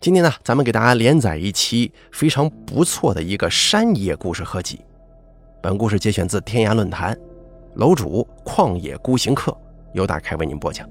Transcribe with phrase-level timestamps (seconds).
[0.00, 4.80] 今天呢，咱们给大家连载一期非常不错的一个山野故事合集。
[5.62, 7.14] 本故事节选自天涯论坛，
[7.74, 9.54] 楼主旷野孤行客
[9.92, 10.88] 由大开为您播讲。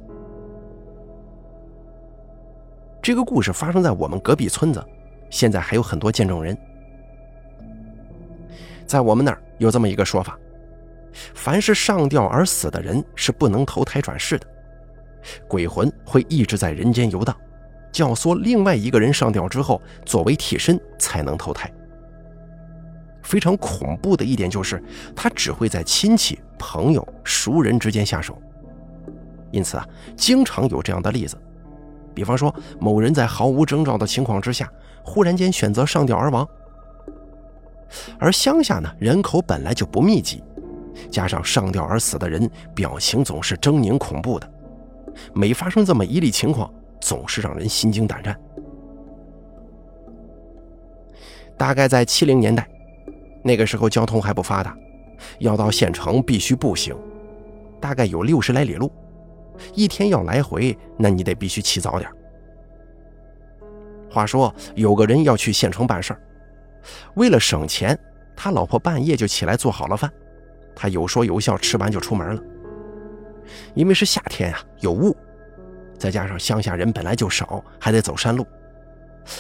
[3.02, 4.86] 这个故事发生在我们隔壁村子，
[5.32, 6.56] 现在还有很多见证人。
[8.86, 10.38] 在我们那儿有这么一个说法：
[11.34, 14.46] 凡是上吊而死的人是不能投胎转世的，
[15.48, 17.36] 鬼魂会一直在人间游荡。
[17.92, 21.72] 教唆另外一个人上吊之后，作为替身才能投胎。
[23.22, 24.82] 非常恐怖的一点就是，
[25.16, 28.40] 他只会在亲戚、朋友、熟人之间下手。
[29.52, 31.38] 因此啊，经常有这样的例子，
[32.14, 34.72] 比方说某人在毫无征兆的情况之下，
[35.04, 36.48] 忽然间选择上吊而亡。
[38.20, 40.44] 而乡下呢，人口本来就不密集，
[41.10, 44.52] 加上上吊而死的人表情总是狰狞恐怖的，
[45.34, 46.72] 每发生这么一例情况。
[47.00, 48.40] 总是让人心惊胆战。
[51.58, 52.68] 大概在七零年代，
[53.44, 54.78] 那个时候交通还不发达，
[55.40, 56.96] 要到县城必须步行，
[57.82, 58.90] 大概有六十来里路，
[59.74, 62.10] 一天要来回，那你得必须起早点。
[64.10, 66.22] 话说有个人要去县城办事儿，
[67.16, 67.98] 为了省钱，
[68.36, 70.10] 他老婆半夜就起来做好了饭，
[70.74, 72.42] 他有说有笑吃完就出门了。
[73.74, 75.16] 因为是夏天啊，有雾。
[76.00, 78.48] 再加上乡下人本来就少，还得走山路，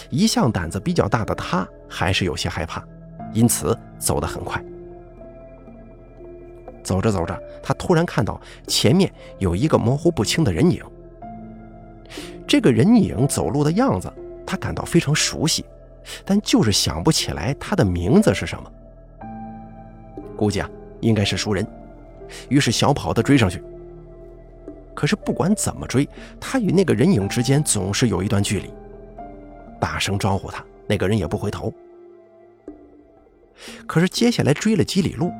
[0.09, 2.83] 一向胆子比较大的他还是有些害怕，
[3.33, 4.63] 因此走得很快。
[6.83, 10.83] 走着走着，他突然看到前面有一个模糊不清的人影。
[12.45, 14.11] 这个人影走路的样子，
[14.45, 15.63] 他感到非常熟悉，
[16.25, 18.71] 但就是想不起来他的名字是什么。
[20.35, 21.65] 估计啊，应该是熟人，
[22.49, 23.63] 于是小跑的追上去。
[24.99, 26.05] 可是不管怎么追，
[26.41, 28.69] 他与那个人影之间总是有一段距离。
[29.79, 31.73] 大声招呼他，那个人也不回头。
[33.87, 35.31] 可是接下来追了几里路，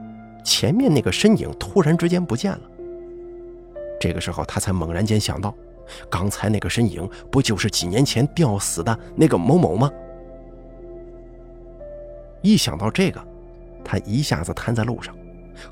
[0.46, 2.62] 前面那个身影突然之间不见了。
[4.00, 5.54] 这个时候他才猛然间想到，
[6.10, 9.92] 刚才那个身影不就是几年前吊死的那个某某吗？
[12.42, 13.22] 一想到这个，
[13.84, 15.14] 他一下子瘫在路上，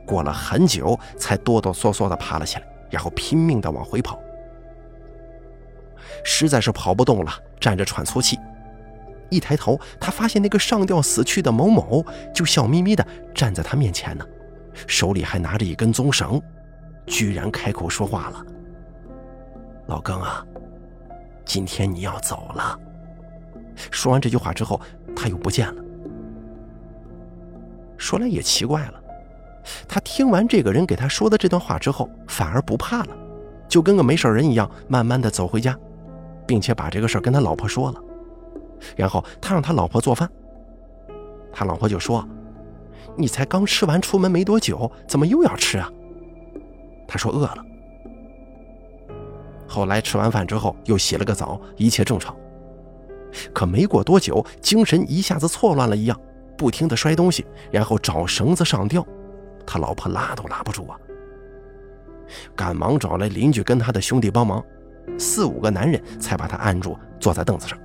[0.05, 2.67] 过了很久才哆哆嗦嗦地爬了起来。
[2.89, 4.19] 然后拼命地往回跑，
[6.23, 8.37] 实在是跑不动了，站着喘粗气。
[9.29, 13.05] 一抬头，他发现那个上吊死去的某某就笑眯眯地
[13.35, 14.25] 站在他面前呢，
[14.87, 16.41] 手里还拿着一根棕绳，
[17.05, 18.45] 居然开口说话了
[19.87, 20.45] ：“老庚啊，
[21.43, 22.79] 今天你要走了。”
[23.91, 24.79] 说完这句话之后，
[25.13, 25.83] 他又不见了。
[27.97, 29.03] 说来也奇怪了。
[29.87, 33.17] 他听完这个人给他说的这段话之后，反而不怕了，
[33.67, 35.77] 就跟个没事人一样，慢慢的走回家，
[36.45, 38.01] 并且把这个事跟他老婆说了。
[38.95, 40.29] 然后他让他老婆做饭，
[41.51, 42.27] 他老婆就说
[43.17, 45.91] ：“你才刚吃完出门没多久，怎么又要吃啊？”
[47.07, 47.57] 他说饿了。
[49.67, 52.35] 后来吃完饭之后又洗了个澡，一切正常。
[53.53, 56.17] 可没过多久，精神一下子错乱了一样，
[56.57, 59.05] 不停的摔东西，然后找绳子上吊。
[59.67, 60.97] 他老婆拉都拉不住啊，
[62.55, 64.63] 赶忙找来邻居跟他的兄弟帮忙，
[65.19, 67.77] 四五个男人才把他按住，坐在凳子上。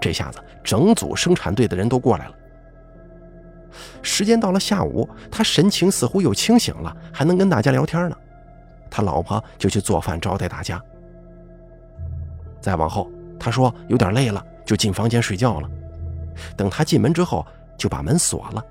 [0.00, 2.34] 这下子整组生产队的人都过来了。
[4.00, 8.16] 时间到了下午，他神情似乎又清醒了，还能跟大家聊天呢。
[8.88, 10.80] 他老婆就去做饭招待大家。
[12.60, 13.10] 再往后，
[13.40, 15.68] 他说有点累了，就进房间睡觉了。
[16.56, 17.44] 等他进门之后，
[17.76, 18.64] 就把门锁了。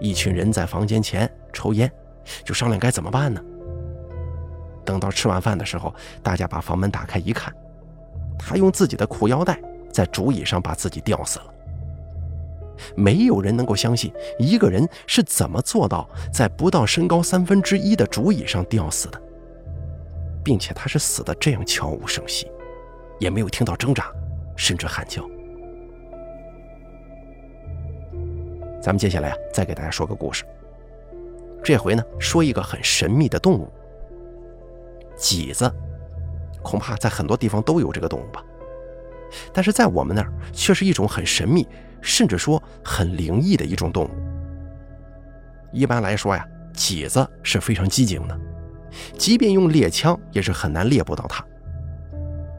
[0.00, 1.90] 一群人在房间前抽烟，
[2.44, 3.40] 就商量该怎么办呢？
[4.84, 7.54] 等到吃完饭的时候，大家把房门打开一看，
[8.38, 9.60] 他用自己的裤腰带
[9.92, 11.54] 在竹椅上把自己吊死了。
[12.96, 19.20] 没有人能够相信一个人是怎么做到在不到身高三分之一的竹椅上吊死的，
[20.42, 22.50] 并且他是死的这样悄无声息，
[23.18, 24.10] 也没有听到挣扎，
[24.56, 25.22] 甚至喊叫。
[28.80, 30.44] 咱们接下来啊，再给大家说个故事。
[31.62, 33.70] 这回呢，说一个很神秘的动物——
[35.18, 35.70] 麂子。
[36.62, 38.44] 恐怕在很多地方都有这个动物吧，
[39.52, 41.66] 但是在我们那儿却是一种很神秘，
[42.02, 44.10] 甚至说很灵异的一种动物。
[45.72, 48.38] 一般来说呀，麂子是非常机警的，
[49.16, 51.44] 即便用猎枪也是很难猎捕到它。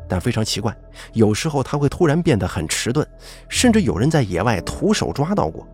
[0.07, 0.75] 但非常奇怪，
[1.13, 3.05] 有时候它会突然变得很迟钝，
[3.49, 5.67] 甚至有人在野外徒手抓到过。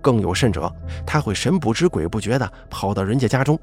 [0.00, 0.72] 更有甚者，
[1.06, 3.58] 他会神不知鬼不觉地跑到人家家中。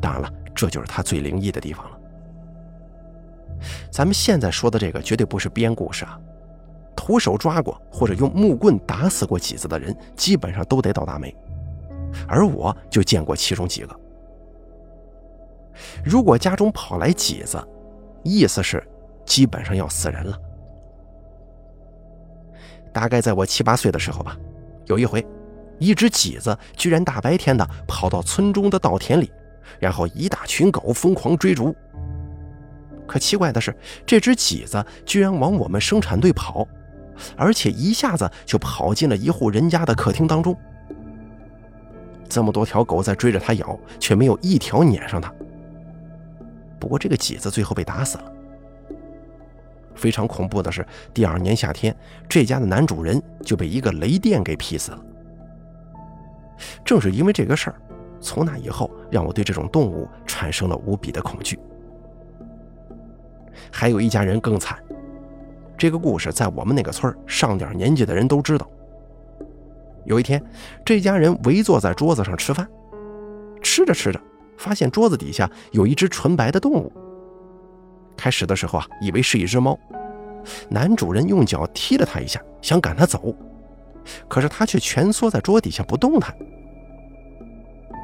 [0.00, 1.98] 当然了，这就是他最灵异的地方了。
[3.90, 6.18] 咱们现在说的这个绝对不是编故事啊！
[6.96, 11.34] 徒手抓过或者用木棍打死过几子的人，基本上都得倒大霉。
[12.26, 14.00] 而我就见过其中几个。
[16.04, 17.62] 如果家中跑来几子，
[18.22, 18.82] 意思是
[19.24, 20.38] 基本上要死人了。
[22.92, 24.36] 大概在我七八岁的时候吧，
[24.92, 25.26] 有一回，
[25.78, 29.32] 一只麂子居然大白天的跑到村中的稻田里，
[29.80, 31.74] 然后一大群狗疯狂追逐。
[33.06, 33.74] 可奇怪的是，
[34.04, 36.68] 这只麂子居然往我们生产队跑，
[37.36, 40.54] 而且一下子就跑进了一户人家的客厅当中。
[42.28, 45.32] 这么多条狗在追着它咬，却没有一条撵上它。
[46.78, 48.32] 不过这个麂子最后被打死了。
[49.94, 51.94] 非常恐怖的是，第二年夏天，
[52.28, 55.04] 这家的男主人就被一个雷电给劈死了。
[56.84, 57.76] 正是因为这个事儿，
[58.20, 61.58] 从那以后让我对这种动物产生了无比的恐惧。
[63.70, 64.78] 还有一家人更惨，
[65.76, 68.68] 这个故事在我们那个村上点年纪的人都知道。
[70.04, 70.42] 有一天，
[70.84, 72.68] 这家人围坐在桌子上吃饭，
[73.62, 74.20] 吃着吃着，
[74.56, 76.92] 发现桌子底下有一只纯白的动物。
[78.16, 79.78] 开始的时候啊，以为是一只猫，
[80.68, 83.34] 男主人用脚踢了它一下，想赶它走，
[84.28, 86.34] 可是它却蜷缩在桌底下不动弹。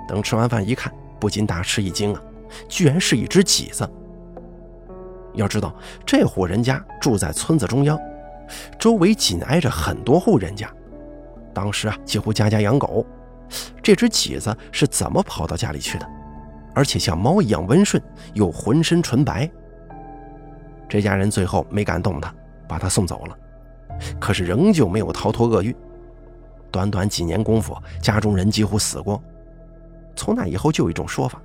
[0.08, 2.22] 等吃完饭一看，不禁大吃一惊啊，
[2.68, 3.88] 居然是一只麂子。
[5.34, 5.74] 要知道，
[6.04, 7.98] 这户人家住在村子中央，
[8.78, 10.68] 周围紧挨着很多户人家。
[11.54, 13.06] 当时啊，几乎家家养狗。
[13.82, 16.06] 这只麂子是怎么跑到家里去的？
[16.74, 18.02] 而且像猫一样温顺，
[18.34, 19.50] 又浑身纯白。
[20.88, 22.34] 这家人最后没敢动他，
[22.66, 23.36] 把他送走了。
[24.18, 25.74] 可是仍旧没有逃脱厄运。
[26.70, 29.20] 短短几年功夫，家中人几乎死光。
[30.14, 31.40] 从那以后，就有一种说法：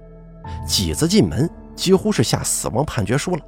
[0.67, 3.41] 麂子进门，几乎是下死亡判决书了。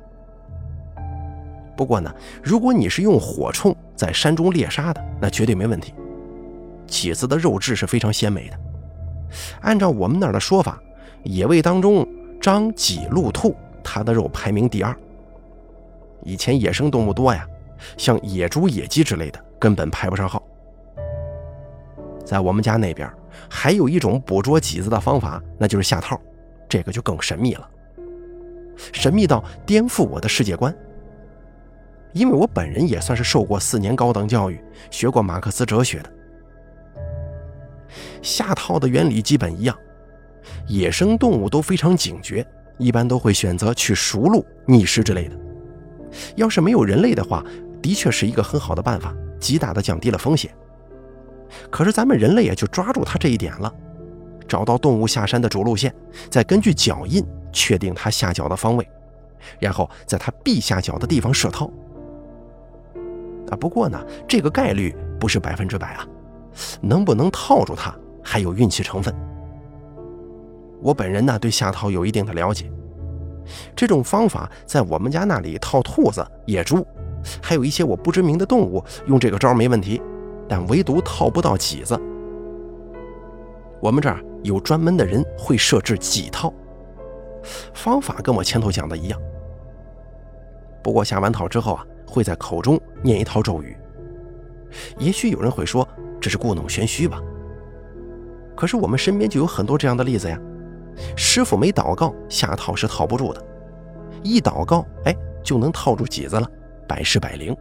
[1.75, 5.93] 不过呢，如果你是用火铳在山中猎杀的，那绝对没问题。
[6.87, 8.57] 麂子的肉质是非常鲜美的。
[9.61, 10.81] 按照我们那儿的说法，
[11.23, 12.07] 野味当中，
[12.39, 13.53] 张、麂、鹿、兔，
[13.83, 14.95] 它的肉排名第二。
[16.25, 17.47] 以前野生动物多呀，
[17.97, 20.41] 像野猪、野鸡之类的，根本排不上号。
[22.25, 23.07] 在我们家那边，
[23.47, 26.19] 还有一种捕捉麂子的方法，那就是下套，
[26.67, 27.69] 这个就更神秘了，
[28.91, 30.75] 神秘到颠覆我的世界观。
[32.11, 36.11] 因为我本人也算是受过四年高等教育，学过马克思哲学的。
[38.23, 39.77] 下套的原理基本一样，
[40.67, 42.43] 野生动物都非常警觉，
[42.79, 45.44] 一般都会选择去熟路觅食之类的。
[46.35, 47.43] 要是没有人类的话，
[47.81, 50.53] 的确是一个很好的办法，极大的降低了风险。
[51.69, 53.73] 可是咱们人类也就抓住它这一点了，
[54.47, 55.93] 找到动物下山的主路线，
[56.29, 58.87] 再根据脚印确定它下脚的方位，
[59.59, 61.69] 然后在它必下脚的地方设套。
[63.49, 66.07] 啊，不过呢，这个概率不是百分之百啊，
[66.81, 69.13] 能不能套住它还有运气成分。
[70.81, 72.69] 我本人呢对下套有一定的了解，
[73.75, 76.85] 这种方法在我们家那里套兔子、野猪，
[77.41, 80.01] 还有一些我不知名的动物，用这个招没问题，
[80.47, 81.99] 但唯独套不到麂子。
[83.81, 86.53] 我们这儿有专门的人会设置几套，
[87.73, 89.19] 方法跟我前头讲的一样。
[90.83, 91.85] 不过下完套之后啊。
[92.07, 93.75] 会在口中念一套咒语，
[94.99, 95.85] 也许有人会说
[96.21, 97.21] 这是故弄玄虚吧。
[98.55, 100.39] 可是我们身边就有很多这样的例子呀。
[101.15, 103.41] 师傅没祷告，下套是套不住的；
[104.23, 106.47] 一祷告，哎，就能套住几子了，
[106.87, 107.55] 百试百灵。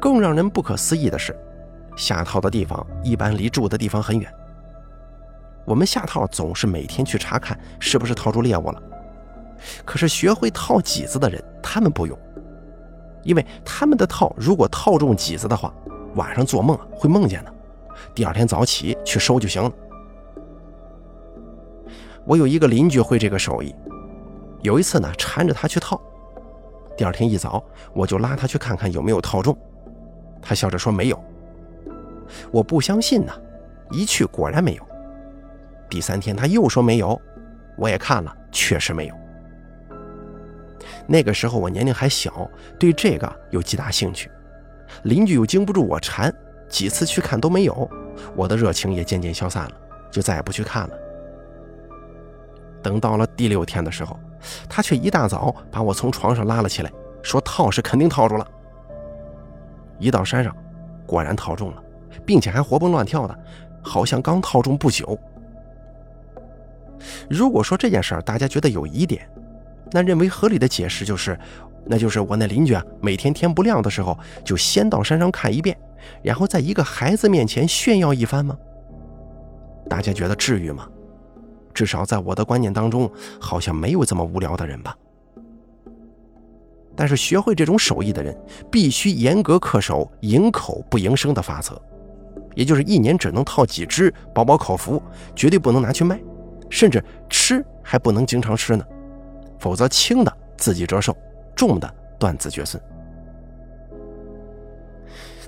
[0.00, 1.36] 更让人不可思议的是，
[1.96, 4.32] 下套的地方一般离住的地方很远。
[5.64, 8.82] 我们下套总是每天去查看是不是套住猎物了。
[9.84, 12.16] 可是学会套麂子的人，他们不用，
[13.24, 15.74] 因为他们的套如果套中麂子的话，
[16.14, 17.52] 晚上做梦啊会梦见的，
[18.14, 19.70] 第二天早起去收就行了。
[22.28, 23.74] 我有一个邻居会这个手艺，
[24.60, 25.98] 有一次呢缠着他去套，
[26.94, 29.56] 第二天一早我就拉他去看看有没有套中，
[30.42, 31.18] 他笑着说没有。
[32.50, 33.32] 我不相信呢，
[33.90, 34.86] 一去果然没有。
[35.88, 37.18] 第三天他又说没有，
[37.78, 39.14] 我也看了，确实没有。
[41.06, 42.46] 那个时候我年龄还小，
[42.78, 44.30] 对这个有极大兴趣。
[45.04, 46.30] 邻居又经不住我缠，
[46.68, 47.90] 几次去看都没有，
[48.36, 49.72] 我的热情也渐渐消散了，
[50.10, 50.90] 就再也不去看了。
[52.88, 54.18] 等到了第六天的时候，
[54.66, 56.90] 他却一大早把我从床上拉了起来，
[57.22, 58.48] 说套是肯定套住了。
[59.98, 60.56] 一到山上，
[61.06, 61.82] 果然套中了，
[62.24, 63.38] 并且还活蹦乱跳的，
[63.82, 65.18] 好像刚套中不久。
[67.28, 69.28] 如果说这件事儿大家觉得有疑点，
[69.92, 71.38] 那认为合理的解释就是，
[71.84, 75.76] 那就是我那邻居啊，每天天不亮的时候就先到山上看一遍，
[76.22, 78.56] 然后在一个孩子面前炫耀一番吗？
[79.90, 80.88] 大家觉得至于吗？
[81.78, 83.08] 至少在我的观念当中，
[83.40, 84.98] 好像没有这么无聊的人吧。
[86.96, 88.36] 但是学会这种手艺的人，
[88.68, 91.80] 必须严格恪守“赢口不赢声”的法则，
[92.56, 95.00] 也就是一年只能套几只，饱饱口福，
[95.36, 96.20] 绝对不能拿去卖，
[96.68, 98.84] 甚至吃还不能经常吃呢，
[99.60, 101.16] 否则轻的自己折寿，
[101.54, 102.82] 重的断子绝孙。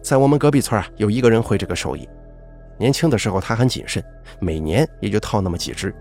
[0.00, 2.08] 在我们隔壁村啊，有一个人会这个手艺，
[2.78, 4.00] 年轻的时候他很谨慎，
[4.38, 5.92] 每年也就套那么几只。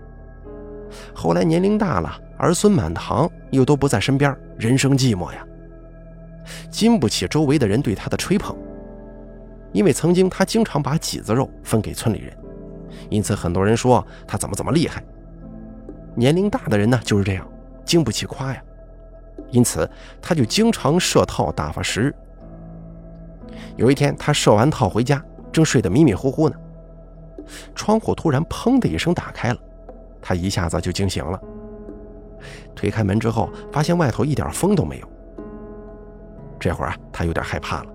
[1.14, 5.44] 后来年龄大了，儿孙满堂，又都不在身边，人生寂寞呀，
[6.70, 8.56] 经不起周围的人对他的吹捧。
[9.72, 12.36] 因为曾经他经常把脊子肉分给村里人，
[13.08, 15.02] 因此很多人说他怎么怎么厉害。
[16.16, 17.48] 年龄大的人呢就是这样，
[17.84, 18.60] 经不起夸呀，
[19.50, 19.88] 因此
[20.20, 22.14] 他就经常设套打发时日。
[23.76, 26.56] 有一天他设完套回家，正睡得迷迷糊糊呢，
[27.76, 29.58] 窗户突然砰的一声打开了。
[30.22, 31.40] 他一下子就惊醒了，
[32.74, 35.08] 推开门之后，发现外头一点风都没有。
[36.58, 37.86] 这会儿啊，他有点害怕了，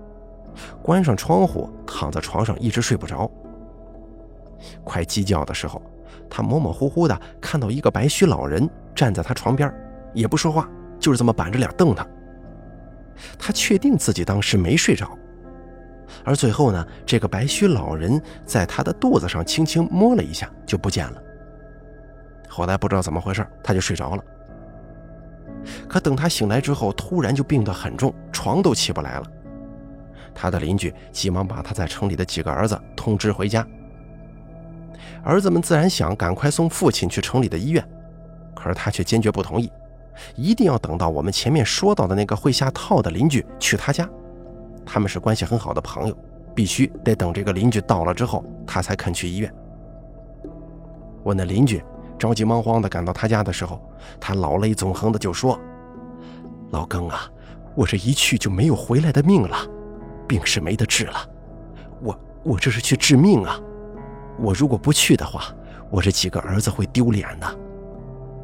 [0.82, 3.30] 关上窗户，躺在床上一直睡不着。
[4.82, 5.80] 快鸡叫的时候，
[6.28, 9.72] 他模模糊糊的看到一个白须老人站在他床边，
[10.12, 10.68] 也不说话，
[10.98, 12.04] 就是这么板着脸瞪他。
[13.38, 15.08] 他确定自己当时没睡着，
[16.24, 21.22] 而最后呢，这个白须老人在他的肚子上轻轻摸了一下，就不见了。
[22.56, 24.24] 后来不知道怎么回事，他就睡着了。
[25.86, 29.26] 可等他醒来之后，突然就病得很重，床都起不来了。
[30.34, 33.66] 他的邻居急忙把他在城里的几个儿子通知回家。
[35.22, 37.86] 儿子们自然想赶快送父亲去城里的医院，
[38.54, 39.70] 可是他却坚决不同意，
[40.34, 44.08] 一定要等到我们前面说到的那个会下套的邻居去他家。
[44.86, 46.16] 他们是关系很好的朋友，
[46.54, 49.52] 必须得等这个邻居到了之后，他才肯去医院。
[51.22, 51.84] 我那邻居。
[52.18, 53.80] 着急忙慌地赶到他家的时候，
[54.18, 55.58] 他老泪纵横的就说
[56.70, 57.30] ：“老庚啊，
[57.74, 59.56] 我这一去就没有回来的命了，
[60.26, 61.28] 病是没得治了。
[62.00, 63.60] 我我这是去治命啊！
[64.38, 65.54] 我如果不去的话，
[65.90, 67.46] 我这几个儿子会丢脸的。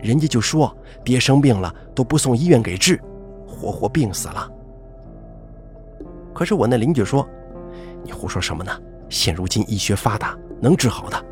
[0.00, 3.00] 人家就说爹生病了都不送医院给治，
[3.46, 4.50] 活活病死了。
[6.34, 7.26] 可是我那邻居说：
[8.02, 8.72] 你胡说什么呢？
[9.08, 11.24] 现如今医学发达，能治好的。”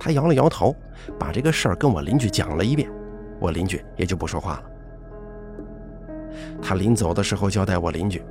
[0.00, 0.74] 他摇了摇头，
[1.18, 2.90] 把这个事儿跟我邻居讲了一遍，
[3.38, 4.62] 我邻居也就不说话了。
[6.62, 8.24] 他临走的时候交代我邻居：“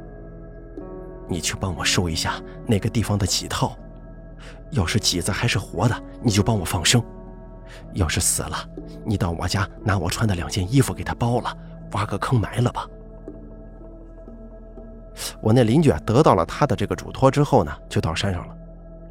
[1.30, 3.78] 你去帮我收一下那个地方的几套，
[4.72, 7.00] 要是几子还是活的，你就帮我放生；
[7.94, 8.58] 要是死了，
[9.06, 11.56] 你到我家拿我穿的两件衣服给他包了，
[11.92, 12.88] 挖个坑埋了吧。”
[15.40, 18.58] 我那邻居啊，得到了他的这个嘱托之后呢，就到山上了，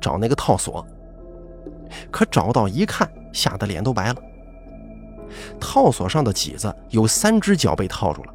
[0.00, 0.84] 找那个套索。
[2.10, 4.16] 可找到一看，吓得脸都白了。
[5.60, 8.34] 套索上的脊子有三只脚被套住了，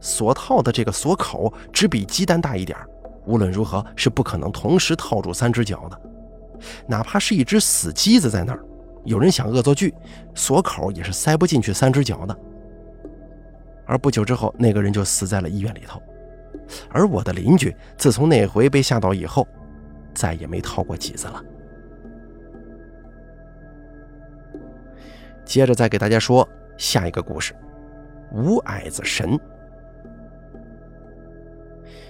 [0.00, 2.78] 锁套的这个锁口只比鸡蛋大一点
[3.26, 6.00] 无论如何是不可能同时套住三只脚的。
[6.86, 8.64] 哪怕是一只死鸡子在那儿，
[9.04, 9.94] 有人想恶作剧，
[10.34, 12.36] 锁口也是塞不进去三只脚的。
[13.84, 16.00] 而不久之后，那个人就死在了医院里头。
[16.88, 19.46] 而我的邻居自从那回被吓到以后，
[20.14, 21.42] 再也没套过脊子了。
[25.56, 26.46] 接着再给大家说
[26.76, 27.54] 下一个故事：
[28.30, 29.40] 无矮子神。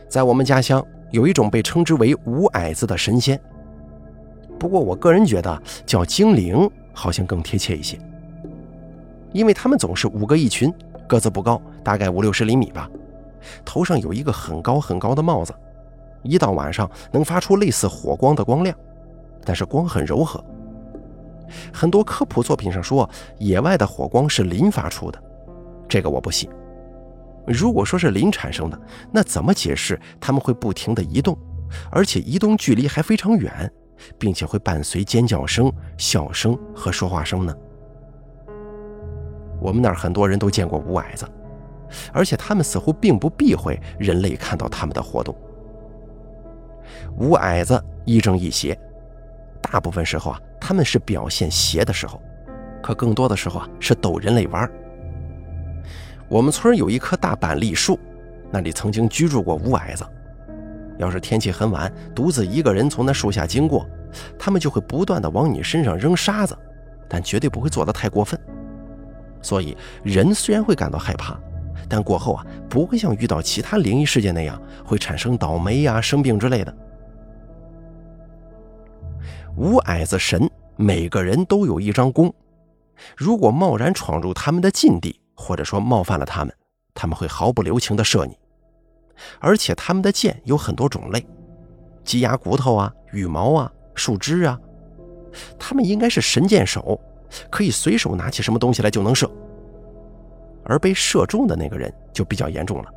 [0.08, 3.40] 在我们家乡有一种被称之为无矮子的神仙，
[4.58, 7.96] 不过我个人觉得叫精灵好像更贴切一些，
[9.30, 10.74] 因为他们总是五个一群，
[11.06, 12.90] 个子不高，大概五六十厘米吧，
[13.64, 15.54] 头上有一个很高很高的帽子，
[16.24, 18.76] 一到晚上能发出类似火光的光亮，
[19.44, 20.44] 但是光很柔和。
[21.72, 25.22] 很多科普作品上说，野外的火光是磷发出的，
[25.88, 26.48] 这个我不信。
[27.46, 28.80] 如果说是磷产生的，
[29.12, 31.38] 那怎么解释他们会不停地移动，
[31.90, 33.70] 而且移动距离还非常远，
[34.18, 37.54] 并且会伴随尖叫声、笑声和说话声呢？
[39.60, 41.26] 我们那儿很多人都见过无矮子，
[42.12, 45.34] 而且他们似乎并不避讳人类看到他们的活动。
[47.16, 48.78] 无矮子亦正亦邪。
[49.62, 52.20] 大部分时候啊，他们是表现邪的时候，
[52.82, 54.68] 可更多的时候啊是逗人类玩。
[56.26, 57.96] 我们村有一棵大板栗树，
[58.50, 60.04] 那里曾经居住过五矮子。
[60.98, 63.86] 要是天气很晚，独自一个人从那树下经过，
[64.36, 66.58] 他们就会不断的往你身上扔沙子，
[67.08, 68.36] 但绝对不会做得太过分。
[69.40, 71.38] 所以人虽然会感到害怕，
[71.88, 76.76] 但过后啊不会像遇到其他灵异事件那样会产生倒霉呀、生病之类的。
[79.56, 82.32] 五矮子神每个人都有一张弓，
[83.16, 86.54] 如果贸然闯入他们的禁地，或者说冒犯了他们，
[86.92, 88.36] 他们会毫不留情地射你。
[89.40, 91.26] 而且他们的箭有很多种类，
[92.04, 94.60] 鸡鸭骨头啊、羽毛啊、树枝啊，
[95.58, 97.00] 他们应该是神箭手，
[97.48, 99.30] 可以随手拿起什么东西来就能射。
[100.64, 102.92] 而被射中的那个人就比较严重了，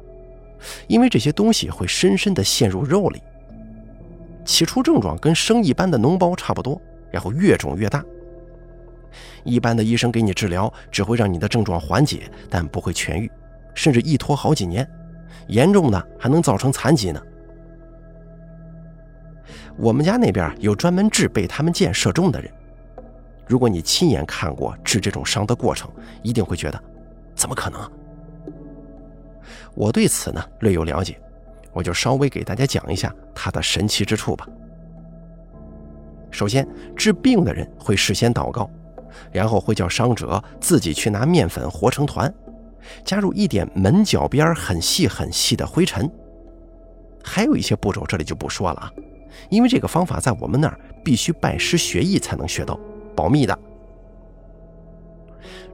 [0.87, 3.21] 因为这些东西会深深地陷入肉里。
[4.45, 6.81] 起初症状跟生一般的脓包差不多，
[7.11, 8.03] 然后越肿越大。
[9.43, 13.31] 一般的医生给你治疗，只会让你的症状缓解，但不会痊愈，
[13.73, 14.87] 甚至一拖好几年，
[15.47, 17.21] 严重的还能造成残疾呢。
[19.77, 22.51] 我们家那边有专门治被他们箭射中的人，
[23.47, 25.89] 如果你亲眼看过治这种伤的过程，
[26.21, 26.83] 一定会觉得，
[27.33, 27.91] 怎么可能？
[29.73, 31.19] 我对此呢略有了解。
[31.73, 34.47] 我就稍微给大家讲一下它的神奇之处吧。
[36.31, 38.69] 首先，治病的人会事先祷告，
[39.31, 42.31] 然后会叫伤者自己去拿面粉和成团，
[43.03, 46.09] 加入一点门角边很细很细的灰尘。
[47.23, 48.91] 还有一些步骤这里就不说了啊，
[49.49, 52.79] 因为这个方法在我们那儿必须拜师学艺才能学到，
[53.15, 53.57] 保密的。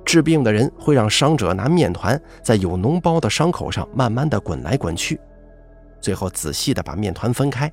[0.06, 5.20] 治病的人会让伤者拿面团在有脓包的伤口上慢慢的滚来滚去。
[6.06, 7.72] 最后仔细的把面团分开，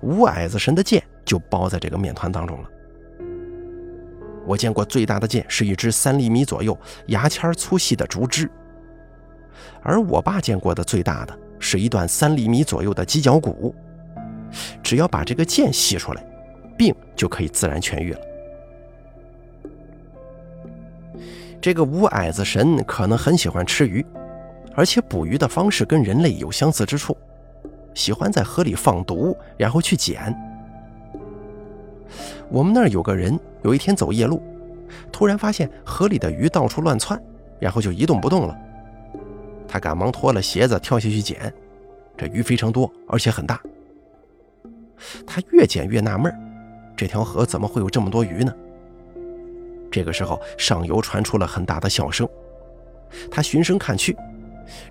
[0.00, 2.68] 五矮子神的剑就包在这个面团当中了。
[4.44, 6.76] 我见过最大的剑是一支三厘米左右、
[7.06, 8.50] 牙签粗细的竹枝，
[9.80, 13.72] 而我爸见过的最大的是一段三厘米左右的犄角骨。
[14.82, 16.26] 只要把这个剑吸出来，
[16.76, 18.20] 病就可以自然痊愈了。
[21.60, 24.04] 这个五矮子神可能很喜欢吃鱼，
[24.74, 27.16] 而且捕鱼的方式跟人类有相似之处。
[27.96, 30.32] 喜欢在河里放毒，然后去捡。
[32.48, 34.40] 我们那儿有个人，有一天走夜路，
[35.10, 37.20] 突然发现河里的鱼到处乱窜，
[37.58, 38.56] 然后就一动不动了。
[39.66, 41.52] 他赶忙脱了鞋子跳下去捡，
[42.16, 43.60] 这鱼非常多，而且很大。
[45.26, 46.32] 他越捡越纳闷
[46.96, 48.54] 这条河怎么会有这么多鱼呢？
[49.90, 52.28] 这个时候，上游传出了很大的笑声。
[53.30, 54.14] 他循声看去，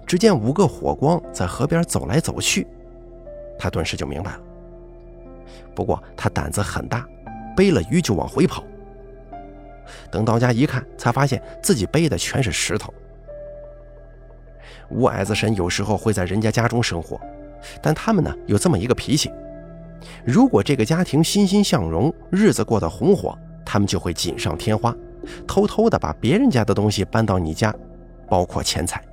[0.08, 2.66] 只见五个火光在河边走来走去。
[3.58, 4.40] 他顿时就明白了，
[5.74, 7.08] 不过他胆子很大，
[7.56, 8.64] 背了鱼就往回跑。
[10.12, 12.94] 等到家一看，才发现自己背的全是石头。
[14.90, 17.20] 五矮子神有时候会在人家家中生活，
[17.82, 19.32] 但他们呢有这么一个脾气：
[20.24, 24.96] 如果这个家庭欣欣向荣，日子过得红火，他们就会锦上添花，
[25.48, 27.74] 偷偷的把别人家的东西搬到你家，
[28.28, 29.04] 包括钱财。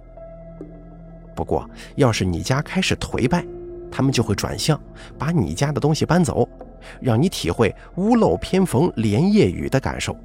[1.34, 3.44] 不过，要是你家开始颓败，
[3.92, 4.80] 他们就会转向，
[5.18, 6.48] 把你家的东西搬走，
[7.00, 10.16] 让你体会屋漏偏逢连夜雨的感受。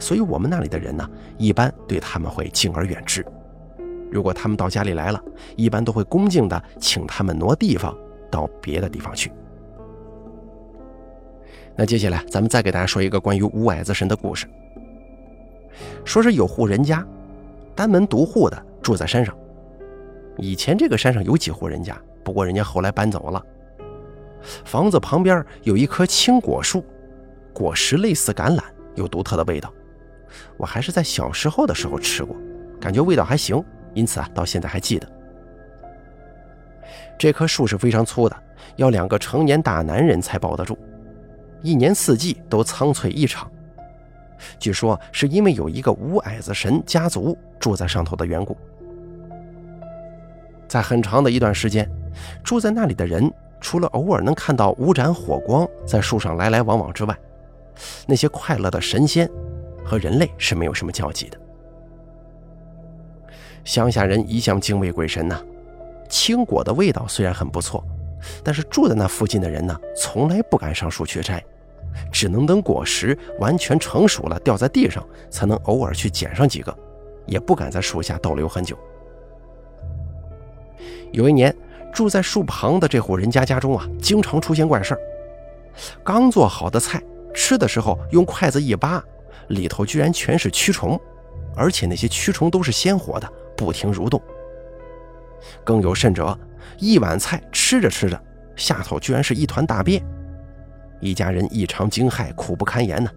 [0.00, 3.24] 所以，我们那里的人呢，一般对他们会敬而远之。
[4.10, 5.22] 如果他们到家里来了，
[5.54, 7.96] 一般都会恭敬地请他们挪地方
[8.30, 9.30] 到别的地方去。
[11.76, 14.48] 那接下来，咱们再给大家说一个关于五矮子神的故事。
[16.04, 17.06] 说是有户人家，
[17.76, 19.32] 单门独户的住在山上。
[20.38, 21.96] 以前这个山上有几户人家。
[22.24, 23.42] 不过人家后来搬走了。
[24.64, 26.84] 房子旁边有一棵青果树，
[27.54, 28.62] 果实类似橄榄，
[28.96, 29.72] 有独特的味道。
[30.58, 32.36] 我还是在小时候的时候吃过，
[32.78, 35.10] 感觉味道还行，因此啊，到现在还记得。
[37.18, 38.36] 这棵树是非常粗的，
[38.76, 40.78] 要两个成年大男人才抱得住，
[41.62, 43.50] 一年四季都苍翠异常。
[44.58, 48.54] 据说是因为有一个五矮子神家族住在上头的缘故，
[50.68, 51.88] 在很长的一段时间。
[52.44, 57.16] 住在那里的人，除了偶尔能看到五盏火光在树上来来往往之外，
[58.06, 59.28] 那些快乐的神仙
[59.84, 61.38] 和人类是没有什么交集的。
[63.64, 65.40] 乡下人一向敬畏鬼神呐，
[66.08, 67.84] 青果的味道虽然很不错，
[68.42, 71.44] 但是住在那附近的人呢，从来不敢上树去摘，
[72.10, 76.76] 只能等果实完全成熟了掉在地上，才能偶尔去捡上几个，
[77.26, 78.76] 也不敢在树下逗留很久。
[81.12, 81.54] 有一年。
[81.90, 85.00] 住在树旁的这户人家家中啊，经常出现怪事儿。
[86.04, 87.02] 刚做好的菜，
[87.34, 89.02] 吃的时候用筷子一扒，
[89.48, 91.00] 里头居然全是蛆虫，
[91.56, 94.20] 而且那些蛆虫都是鲜活的，不停蠕动。
[95.64, 96.38] 更有甚者，
[96.78, 98.22] 一碗菜吃着吃着，
[98.54, 100.04] 下头居然是一团大便，
[101.00, 103.10] 一家人异常惊骇，苦不堪言呢。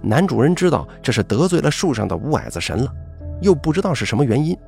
[0.00, 2.92] 男主人知道这是得罪了树上的五矮子神了，
[3.42, 4.58] 又不知道是什么原因，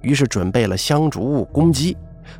[0.00, 1.96] 于是准备了香烛、公鸡，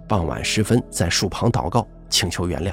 [0.06, 2.72] 傍晚时分在树旁祷告，请求原谅。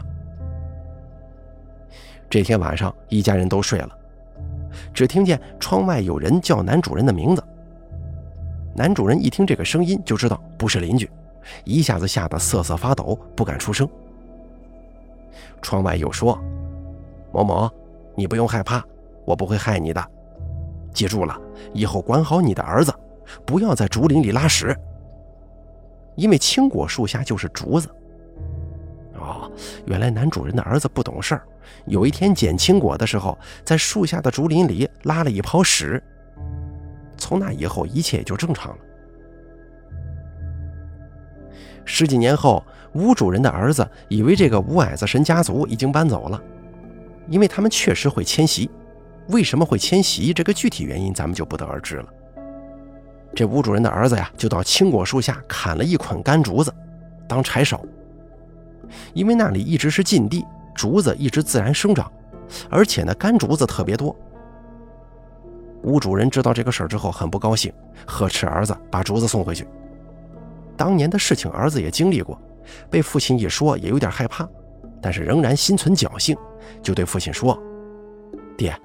[2.29, 3.89] 这天晚上，一家人都睡了，
[4.93, 7.43] 只听见窗外有人叫男主人的名字。
[8.75, 11.09] 男主人一听这个声音，就知道不是邻居，
[11.63, 13.87] 一下子吓得瑟瑟发抖，不敢出声。
[15.61, 16.37] 窗外又说
[17.31, 17.69] ：“某某，
[18.15, 18.83] 你不用害怕，
[19.23, 20.11] 我不会害你的。
[20.93, 21.39] 记住了，
[21.73, 22.93] 以后管好你的儿子，
[23.45, 24.75] 不要在竹林里拉屎，
[26.15, 27.89] 因为青果树下就是竹子。”
[29.17, 29.49] 哦，
[29.85, 31.43] 原来男主人的儿子不懂事儿，
[31.85, 36.01] 有一天捡青果的时候，在树下的竹林里拉了一泡屎。
[37.17, 38.77] 从那以后，一切也就正常了。
[41.85, 46.41] 十几年后，吴主人的儿子以为这个吴矮子神家族已经搬走了，
[47.29, 48.69] 因为他们确实会迁徙。
[49.29, 50.33] 为什么会迁徙？
[50.33, 52.13] 这个具体原因咱们就不得而知了。
[53.35, 56.73] 这吴主人的儿子呀，就到青果树下砍了一捆干竹子，
[57.27, 57.79] 当柴烧。
[59.13, 62.09] 因为那里一直是禁地，竹子一直自然生长，
[62.69, 64.15] 而且呢，干竹子特别多。
[65.83, 67.73] 吴主人知道这个事儿之后很不高兴，
[68.07, 69.67] 呵斥儿子把竹子送回去。
[70.77, 72.39] 当年的事情儿子也经历过，
[72.89, 74.47] 被父亲一说也有点害怕，
[75.01, 76.37] 但是仍然心存侥幸，
[76.81, 77.57] 就对父亲说
[78.57, 78.75] ：“爹，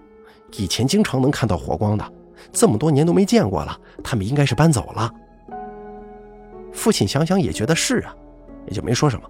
[0.56, 2.12] 以前经常能看到火光的，
[2.52, 5.12] 这么多年都没见过了，他们应该是搬走了。”
[6.72, 8.14] 父亲想想也觉得是啊，
[8.66, 9.28] 也就没说什么。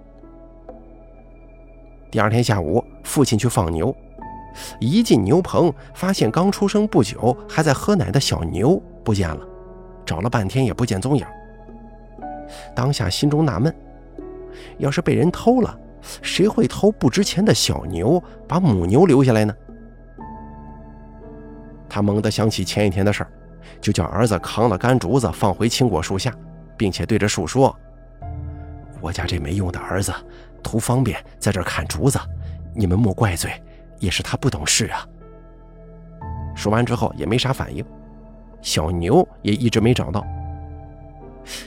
[2.11, 3.95] 第二天下午，父亲去放牛。
[4.81, 9.41] 一进牛棚，发现刚出生不久、还在喝奶的小牛不见了，
[10.05, 11.25] 找了半天也不见踪影。
[12.75, 13.73] 当下心中纳闷：
[14.79, 15.79] 要是被人偷了，
[16.21, 19.55] 谁会偷不值钱的小牛，把母牛留下来呢？
[21.91, 23.31] 他猛地想起前一天的事儿，
[23.81, 26.33] 就叫儿子扛了干竹子放回青果树下，
[26.77, 27.77] 并且对着树说
[29.03, 30.11] ：“我家这没用的儿子，
[30.63, 32.19] 图方便在这砍竹子，
[32.73, 33.51] 你们莫怪罪。”
[34.01, 35.07] 也是他不懂事啊。
[36.55, 37.85] 说完之后也没啥反应，
[38.63, 40.25] 小牛也一直没找到。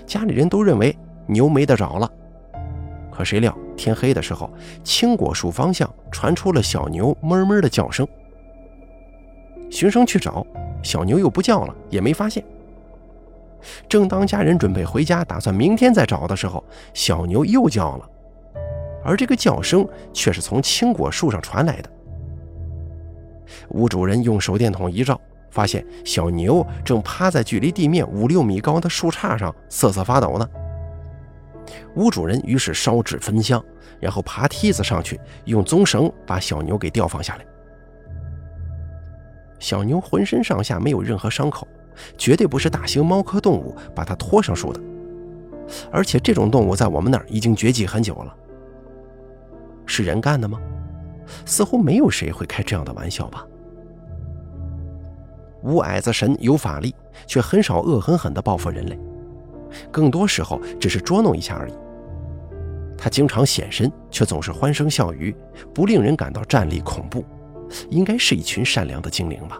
[0.08, 2.12] 家里人都认为牛没得找了，
[3.12, 4.52] 可谁料天黑的时候，
[4.84, 8.08] 青果树方向传出了小牛哞哞的叫声。
[9.70, 10.46] 循声去找，
[10.84, 12.44] 小牛又不叫了，也没发现。
[13.88, 18.10] 正当家人准备回家，打算明天再找的时候，小牛又叫了，
[19.04, 21.90] 而这个叫声却是从青果树上传来的。
[23.70, 30.50] 屋主人用手电筒一照，发现小牛正趴在距离地面五六米高的树杈上瑟瑟发抖呢。
[31.96, 33.64] 屋主人于是烧纸焚香，
[34.00, 37.46] 然后爬梯子上去，用棕绳把小牛给吊放下来。
[39.64, 41.66] 小牛浑身上下没有任何伤口，
[42.18, 44.82] 绝对不是大型猫科动物把它拖上树的，
[45.90, 48.36] 而且这种动物在我们那儿已经绝迹很久了。
[49.86, 50.60] 是人干的吗？
[51.46, 53.48] 似乎没有谁会开这样的玩笑吧。
[55.62, 56.94] 无矮子神有法力，
[57.26, 59.00] 却很少恶狠狠地报复人类，
[59.90, 61.74] 更多时候只是捉弄一下而已。
[62.98, 65.34] 他经常现身，却总是欢声笑语，
[65.74, 67.24] 不令人感到战栗恐怖，
[67.90, 69.60] 应该是一群善良的精灵吧。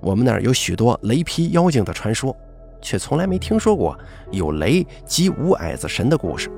[0.00, 2.36] 我们那儿有许多雷劈妖精的传说，
[2.82, 3.98] 却从来没听说过
[4.30, 6.50] 有雷击五矮子神的故事。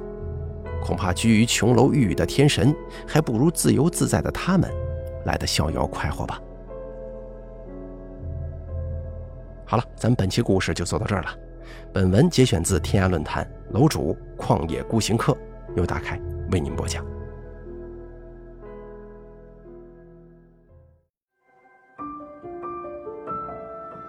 [0.83, 2.75] 恐怕居于琼楼玉宇的天神，
[3.07, 4.71] 还不如自由自在的他们
[5.25, 6.41] 来的逍遥快活吧。
[9.65, 11.29] 好了，咱们本期故事就做到这儿了。
[11.93, 15.37] 本文节选自天涯论坛楼主旷野孤行客，
[15.77, 16.21] 由大开
[16.53, 17.16] 为您播讲。